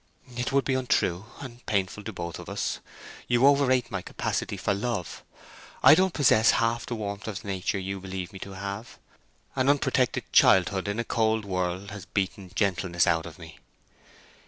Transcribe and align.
"It 0.35 0.51
would 0.51 0.65
be 0.65 0.73
untrue, 0.73 1.27
and 1.41 1.63
painful 1.67 2.01
to 2.05 2.11
both 2.11 2.39
of 2.39 2.49
us. 2.49 2.79
You 3.27 3.45
overrate 3.45 3.91
my 3.91 4.01
capacity 4.01 4.57
for 4.57 4.73
love. 4.73 5.21
I 5.83 5.93
don't 5.93 6.15
possess 6.15 6.49
half 6.57 6.87
the 6.87 6.95
warmth 6.95 7.27
of 7.27 7.43
nature 7.45 7.77
you 7.77 7.99
believe 7.99 8.33
me 8.33 8.39
to 8.39 8.53
have. 8.53 8.97
An 9.55 9.69
unprotected 9.69 10.23
childhood 10.33 10.87
in 10.87 10.97
a 10.97 11.03
cold 11.03 11.45
world 11.45 11.91
has 11.91 12.07
beaten 12.07 12.51
gentleness 12.55 13.05
out 13.05 13.27
of 13.27 13.37
me." 13.37 13.59